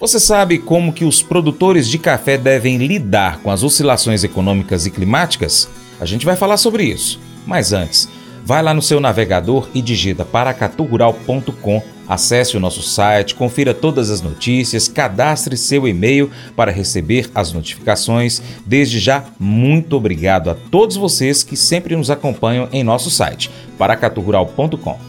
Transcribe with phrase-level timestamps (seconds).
[0.00, 4.92] Você sabe como que os produtores de café devem lidar com as oscilações econômicas e
[4.92, 5.68] climáticas?
[6.00, 7.18] A gente vai falar sobre isso.
[7.44, 8.08] Mas antes,
[8.44, 14.22] vai lá no seu navegador e digita paracaturural.com, acesse o nosso site, confira todas as
[14.22, 18.40] notícias, cadastre seu e-mail para receber as notificações.
[18.64, 25.07] Desde já, muito obrigado a todos vocês que sempre nos acompanham em nosso site, paracaturural.com.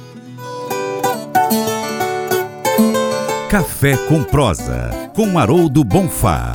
[3.49, 6.53] Café com Prosa, com Haroldo Bonfá.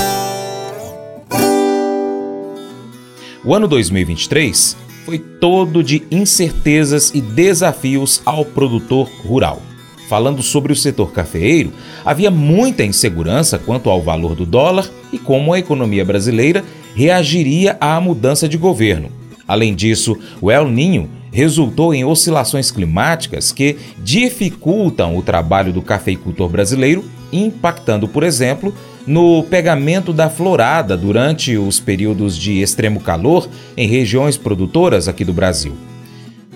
[3.45, 9.61] O ano 2023 foi todo de incertezas e desafios ao produtor rural.
[10.09, 11.73] Falando sobre o setor cafeeiro,
[12.05, 16.63] havia muita insegurança quanto ao valor do dólar e como a economia brasileira
[16.95, 19.11] reagiria à mudança de governo.
[19.49, 26.49] Além disso, o El Ninho resultou em oscilações climáticas que dificultam o trabalho do cafeicultor
[26.49, 28.73] brasileiro, impactando, por exemplo,
[29.05, 35.33] no pegamento da florada durante os períodos de extremo calor em regiões produtoras aqui do
[35.33, 35.75] Brasil.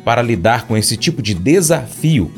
[0.05, 2.31] Para lidar com esse tipo de desafio,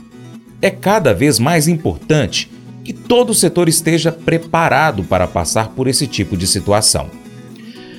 [0.63, 2.51] é cada vez mais importante
[2.83, 7.11] que todo o setor esteja preparado para passar por esse tipo de situação.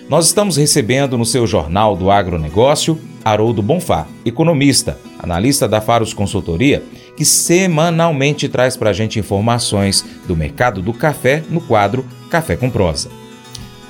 [0.10, 6.84] Nós estamos recebendo no seu Jornal do Agronegócio Haroldo Bonfá, economista, analista da Faros Consultoria,
[7.16, 12.70] que semanalmente traz para a gente informações do mercado do café no quadro Café com
[12.70, 13.10] Prosa.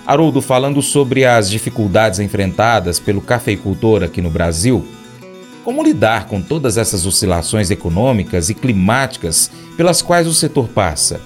[0.05, 4.85] Haroldo, falando sobre as dificuldades enfrentadas pelo cafeicultor aqui no Brasil,
[5.63, 11.21] como lidar com todas essas oscilações econômicas e climáticas pelas quais o setor passa?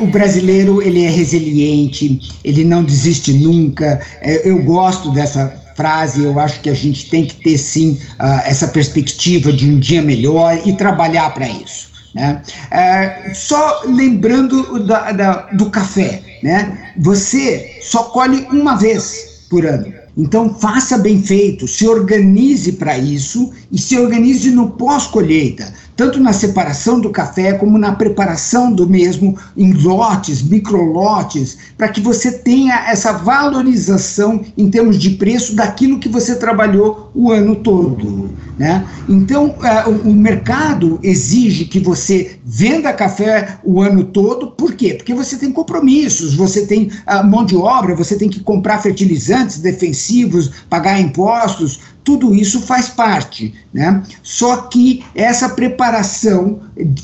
[0.00, 4.00] O brasileiro ele é resiliente, ele não desiste nunca.
[4.20, 5.46] É, eu gosto dessa
[5.78, 9.78] frase, eu acho que a gente tem que ter sim uh, essa perspectiva de um
[9.78, 11.86] dia melhor e trabalhar para isso.
[12.12, 12.42] Né?
[12.72, 16.92] É, só lembrando da, da, do café, né?
[16.96, 19.94] você só colhe uma vez por ano.
[20.16, 26.32] Então faça bem feito, se organize para isso e se organize no pós-colheita tanto na
[26.32, 32.88] separação do café como na preparação do mesmo em lotes, microlotes, para que você tenha
[32.88, 38.30] essa valorização em termos de preço daquilo que você trabalhou o ano todo.
[38.56, 38.86] Né?
[39.08, 44.94] Então, uh, o, o mercado exige que você venda café o ano todo, por quê?
[44.94, 49.58] Porque você tem compromissos, você tem uh, mão de obra, você tem que comprar fertilizantes
[49.58, 54.02] defensivos, pagar impostos, tudo isso faz parte, né?
[54.22, 56.60] Só que essa preparação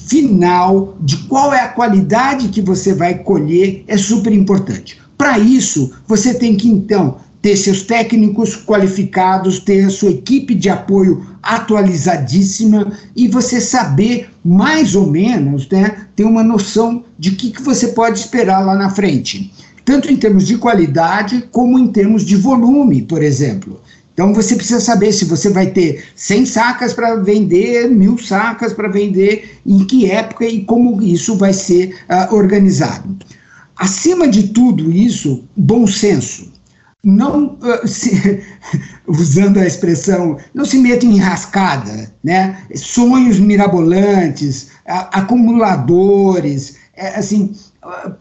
[0.07, 4.99] final de qual é a qualidade que você vai colher é super importante.
[5.19, 10.71] Para isso, você tem que então ter seus técnicos qualificados, ter a sua equipe de
[10.71, 17.61] apoio atualizadíssima e você saber mais ou menos, né, ter uma noção de que, que
[17.61, 19.53] você pode esperar lá na frente,
[19.85, 23.83] tanto em termos de qualidade como em termos de volume, por exemplo.
[24.15, 28.89] Então você precisa saber se você vai ter 100 sacas para vender, mil sacas para
[28.89, 33.17] vender, em que época e como isso vai ser uh, organizado.
[33.77, 36.53] Acima de tudo isso, bom senso.
[37.03, 38.41] Não, uh, se,
[39.09, 42.57] usando a expressão, não se meta em rascada, né?
[42.77, 47.53] sonhos mirabolantes, uh, acumuladores, é, assim,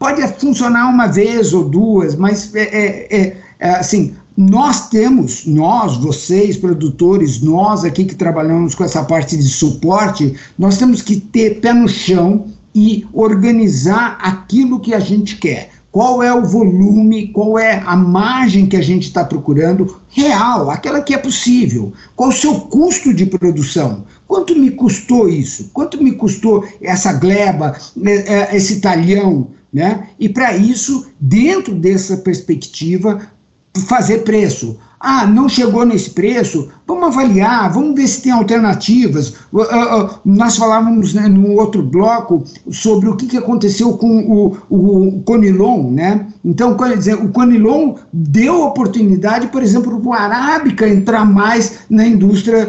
[0.00, 5.96] pode funcionar uma vez ou duas, mas é, é, é, é assim, nós temos, nós,
[5.96, 11.60] vocês, produtores, nós aqui que trabalhamos com essa parte de suporte, nós temos que ter
[11.60, 15.70] pé no chão e organizar aquilo que a gente quer.
[15.92, 21.00] Qual é o volume, qual é a margem que a gente está procurando real, aquela
[21.00, 21.92] que é possível.
[22.16, 24.04] Qual o seu custo de produção?
[24.26, 25.70] Quanto me custou isso?
[25.72, 29.50] Quanto me custou essa gleba, né, é, esse talhão?
[29.72, 30.08] Né?
[30.18, 33.28] E para isso, dentro dessa perspectiva,
[33.76, 34.78] fazer preço.
[35.06, 39.34] Ah, não chegou nesse preço, vamos avaliar, vamos ver se tem alternativas.
[39.52, 44.56] Uh, uh, uh, nós falávamos né, no outro bloco sobre o que, aconteceu com o,
[44.70, 46.26] o, Conilon, né?
[46.42, 52.68] Então, dizer, o Conilon deu oportunidade, por exemplo, para o Arábica entrar mais na indústria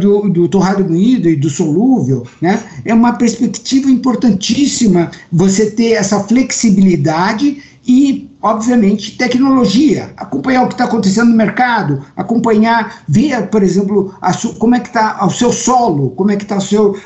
[0.00, 2.60] do, do torrado moído e do solúvel, né?
[2.84, 10.84] É uma perspectiva importantíssima você ter essa flexibilidade e obviamente, tecnologia, acompanhar o que está
[10.84, 14.14] acontecendo no mercado, acompanhar, ver, por exemplo,
[14.58, 16.58] como é que está o seu solo, como é que está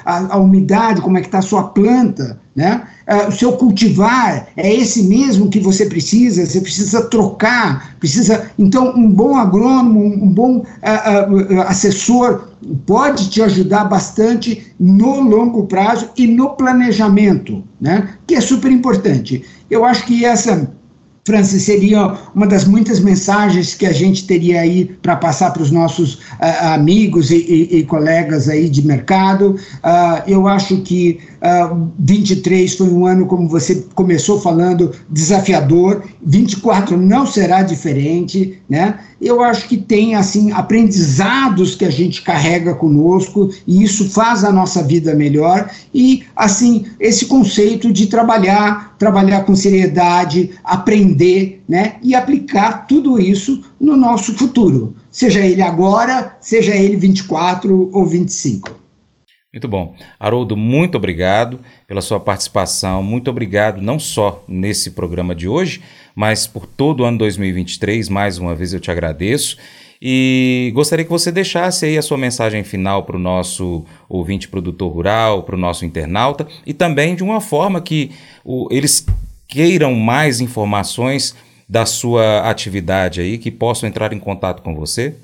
[0.05, 2.83] a, a umidade, como é que está a sua planta, né?
[3.09, 8.51] Uh, o seu cultivar é esse mesmo que você precisa, você precisa trocar, precisa.
[8.59, 12.49] Então, um bom agrônomo, um bom uh, uh, assessor
[12.87, 18.11] pode te ajudar bastante no longo prazo e no planejamento, né?
[18.27, 19.43] Que é super importante.
[19.71, 20.71] Eu acho que essa
[21.25, 25.71] Francis, seria uma das muitas mensagens que a gente teria aí para passar para os
[25.71, 29.51] nossos uh, amigos e, e, e, colegas aí de mercado.
[29.51, 36.03] Uh, eu acho que uh, ah, 23 foi um ano, como você começou falando, desafiador.
[36.25, 38.99] 24 não será diferente, né?
[39.21, 44.51] Eu acho que tem assim aprendizados que a gente carrega conosco e isso faz a
[44.51, 51.97] nossa vida melhor e assim esse conceito de trabalhar, trabalhar com seriedade, aprender, né?
[52.03, 58.81] E aplicar tudo isso no nosso futuro, seja ele agora, seja ele 24 ou 25.
[59.53, 59.97] Muito bom.
[60.19, 63.03] Haroldo, muito obrigado pela sua participação.
[63.03, 65.83] Muito obrigado não só nesse programa de hoje,
[66.15, 68.09] mas por todo o ano 2023.
[68.09, 69.57] Mais uma vez eu te agradeço.
[70.03, 74.91] E gostaria que você deixasse aí a sua mensagem final para o nosso ouvinte produtor
[74.91, 78.11] rural, para o nosso internauta, e também de uma forma que
[78.43, 79.05] o, eles
[79.47, 81.35] queiram mais informações
[81.69, 85.15] da sua atividade aí, que possam entrar em contato com você.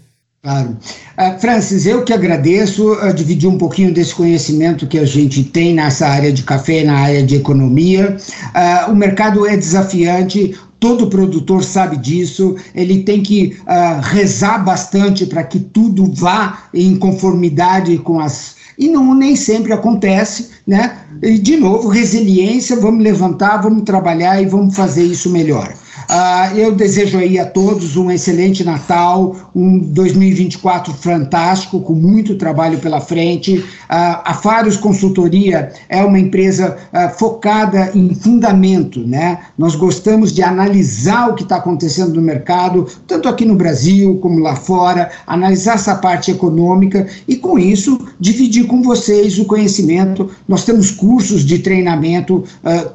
[0.46, 0.76] Claro.
[1.18, 5.74] Uh, Francis, eu que agradeço uh, dividir um pouquinho desse conhecimento que a gente tem
[5.74, 8.16] nessa área de café, na área de economia.
[8.54, 15.26] Uh, o mercado é desafiante, todo produtor sabe disso, ele tem que uh, rezar bastante
[15.26, 18.54] para que tudo vá em conformidade com as.
[18.78, 20.98] E não nem sempre acontece, né?
[21.20, 25.74] E, de novo, resiliência, vamos levantar, vamos trabalhar e vamos fazer isso melhor.
[26.08, 32.78] Uh, eu desejo aí a todos um excelente Natal, um 2024 fantástico, com muito trabalho
[32.78, 33.58] pela frente.
[33.58, 39.40] Uh, a Faros Consultoria é uma empresa uh, focada em fundamento, né?
[39.58, 44.38] Nós gostamos de analisar o que está acontecendo no mercado, tanto aqui no Brasil como
[44.38, 50.30] lá fora, analisar essa parte econômica e, com isso, dividir com vocês o conhecimento.
[50.46, 52.44] Nós temos cursos de treinamento,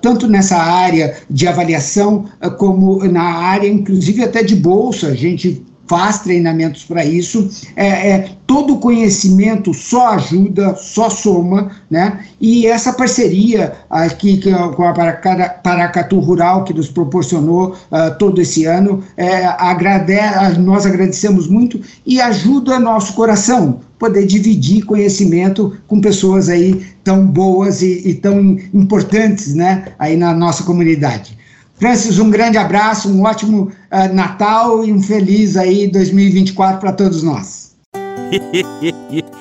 [0.01, 2.25] tanto nessa área de avaliação
[2.57, 7.50] como na área, inclusive até de bolsa, a gente faz treinamentos para isso.
[7.75, 12.21] É, é, todo conhecimento só ajuda, só soma, né?
[12.39, 14.39] E essa parceria aqui
[14.77, 20.13] com a Paracatu Rural, que nos proporcionou uh, todo esse ano, é, agrade
[20.59, 27.81] nós agradecemos muito e ajuda nosso coração poder dividir conhecimento com pessoas aí tão boas
[27.81, 29.88] e, e tão importantes, né?
[30.00, 31.40] Aí na nossa comunidade.
[31.81, 37.24] Francis, um grande abraço, um ótimo uh, Natal e um feliz aí 2024 para todos
[37.24, 37.75] nós.